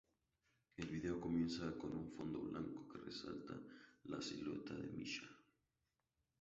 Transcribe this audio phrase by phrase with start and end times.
[0.77, 3.53] El vídeo comienza con un fondo blanco que resalta
[4.05, 5.29] la silueta de Misha.